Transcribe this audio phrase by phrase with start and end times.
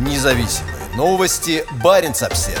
[0.00, 1.62] Независимые новости.
[1.84, 2.58] Барин обсерва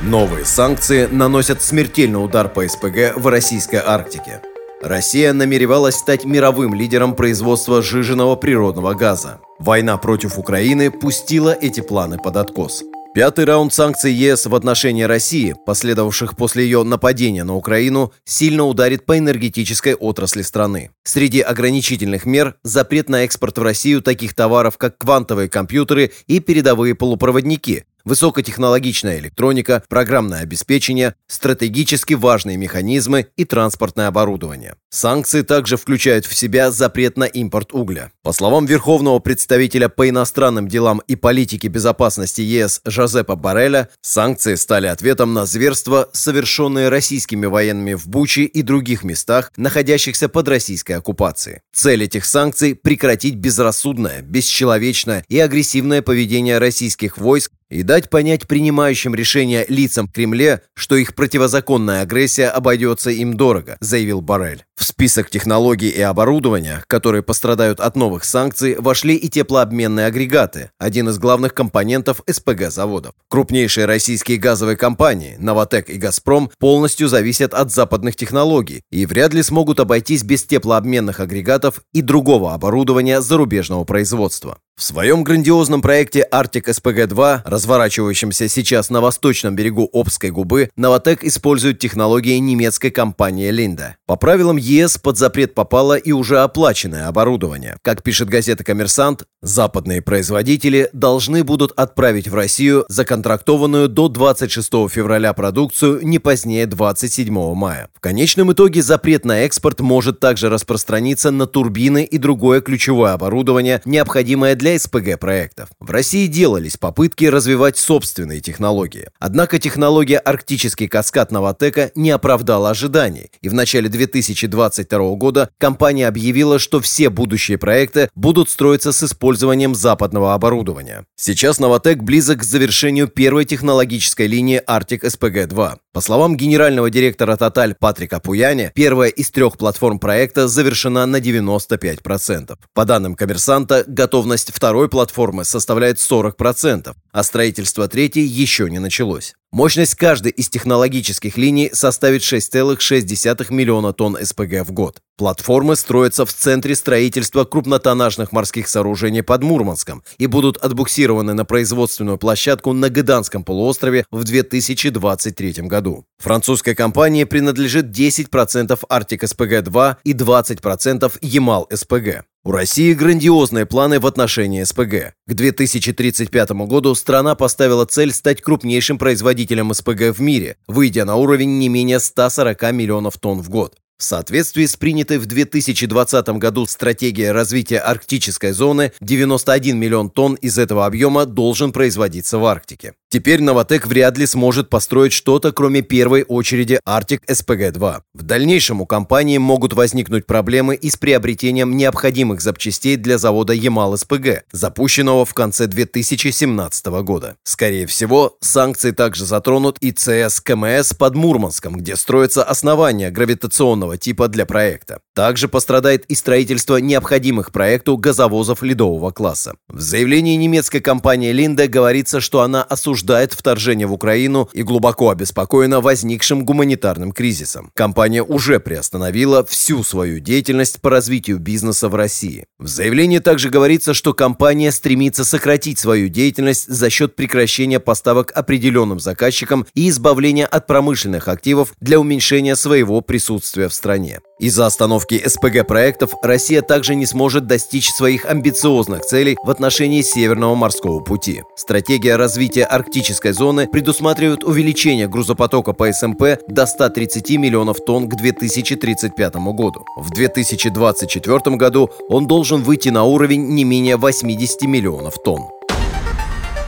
[0.00, 4.40] Новые санкции наносят смертельный удар по СПГ в российской Арктике.
[4.80, 9.40] Россия намеревалась стать мировым лидером производства жиженного природного газа.
[9.58, 12.84] Война против Украины пустила эти планы под откос.
[13.14, 19.06] Пятый раунд санкций ЕС в отношении России, последовавших после ее нападения на Украину, сильно ударит
[19.06, 20.90] по энергетической отрасли страны.
[21.04, 26.94] Среди ограничительных мер– запрет на экспорт в Россию таких товаров, как квантовые компьютеры и передовые
[26.94, 34.74] полупроводники, высокотехнологичная электроника, программное обеспечение, стратегически важные механизмы и транспортное оборудование.
[34.90, 38.10] Санкции также включают в себя запрет на импорт угля.
[38.22, 44.86] По словам верховного представителя по иностранным делам и политике безопасности ЕС Жозепа Барреля, санкции стали
[44.86, 51.60] ответом на зверства, совершенные российскими военными в Буче и других местах, находящихся под российской оккупацией.
[51.74, 59.14] Цель этих санкций– прекратить безрассудное, бесчеловечное и агрессивное поведение российских войск и дать понять принимающим
[59.14, 64.64] решения лицам в Кремле, что их противозаконная агрессия обойдется им дорого, заявил Барель.
[64.76, 71.08] В список технологий и оборудования, которые пострадают от новых санкций, вошли и теплообменные агрегаты, один
[71.08, 73.12] из главных компонентов СПГ-заводов.
[73.28, 79.42] Крупнейшие российские газовые компании, «Новотек» и «Газпром», полностью зависят от западных технологий и вряд ли
[79.42, 84.58] смогут обойтись без теплообменных агрегатов и другого оборудования зарубежного производства.
[84.78, 91.80] В своем грандиозном проекте «Арктик СПГ-2», разворачивающемся сейчас на восточном берегу Обской губы, «Новотек» использует
[91.80, 93.96] технологии немецкой компании «Линда».
[94.06, 97.76] По правилам ЕС под запрет попало и уже оплаченное оборудование.
[97.82, 105.32] Как пишет газета «Коммерсант», западные производители должны будут отправить в Россию законтрактованную до 26 февраля
[105.32, 107.88] продукцию не позднее 27 мая.
[107.96, 113.82] В конечном итоге запрет на экспорт может также распространиться на турбины и другое ключевое оборудование,
[113.84, 115.70] необходимое для для СПГ-проектов.
[115.80, 119.08] В России делались попытки развивать собственные технологии.
[119.18, 126.58] Однако технология «Арктический каскад Новотека» не оправдала ожиданий, и в начале 2022 года компания объявила,
[126.58, 131.06] что все будущие проекты будут строиться с использованием западного оборудования.
[131.16, 135.78] Сейчас Новотек близок к завершению первой технологической линии Arctic SPG-2.
[135.98, 142.56] По словам генерального директора Total Патрика Пуяне, первая из трех платформ проекта завершена на 95%.
[142.72, 149.34] По данным коммерсанта, готовность второй платформы составляет 40%, а строительство третьей еще не началось.
[149.50, 154.98] Мощность каждой из технологических линий составит 6,6 миллиона тонн СПГ в год.
[155.16, 162.18] Платформы строятся в центре строительства крупнотоннажных морских сооружений под Мурманском и будут отбуксированы на производственную
[162.18, 166.04] площадку на Гыданском полуострове в 2023 году.
[166.18, 172.22] Французской компании принадлежит 10% Arctic SPG-2 и 20% Ямал SPG.
[172.44, 175.14] У России грандиозные планы в отношении СПГ.
[175.26, 181.58] К 2035 году страна поставила цель стать крупнейшим производителем СПГ в мире, выйдя на уровень
[181.58, 183.76] не менее 140 миллионов тонн в год.
[184.00, 190.56] В соответствии с принятой в 2020 году стратегией развития арктической зоны, 91 миллион тонн из
[190.56, 192.92] этого объема должен производиться в Арктике.
[193.10, 198.02] Теперь Новотек вряд ли сможет построить что-то, кроме первой очереди Arctic SPG-2.
[198.14, 204.44] В дальнейшем у компании могут возникнуть проблемы и с приобретением необходимых запчастей для завода Ямал-СПГ,
[204.52, 207.36] запущенного в конце 2017 года.
[207.42, 214.28] Скорее всего, санкции также затронут и ЦС КМС под Мурманском, где строится основание гравитационного типа
[214.28, 215.00] для проекта.
[215.14, 219.54] Также пострадает и строительство необходимых проекту газовозов ледового класса.
[219.68, 225.80] В заявлении немецкой компании Линде говорится, что она осуждает вторжение в Украину и глубоко обеспокоена
[225.80, 227.70] возникшим гуманитарным кризисом.
[227.74, 232.44] Компания уже приостановила всю свою деятельность по развитию бизнеса в России.
[232.58, 239.00] В заявлении также говорится, что компания стремится сократить свою деятельность за счет прекращения поставок определенным
[239.00, 244.20] заказчикам и избавления от промышленных активов для уменьшения своего присутствия в стране.
[244.38, 251.00] Из-за остановки СПГ-проектов Россия также не сможет достичь своих амбициозных целей в отношении Северного морского
[251.00, 251.42] пути.
[251.56, 259.34] Стратегия развития арктической зоны предусматривает увеличение грузопотока по СМП до 130 миллионов тонн к 2035
[259.36, 259.84] году.
[259.96, 265.48] В 2024 году он должен выйти на уровень не менее 80 миллионов тонн.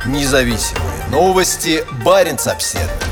[0.06, 1.84] Независимые новости.
[2.04, 3.09] Барин обседный.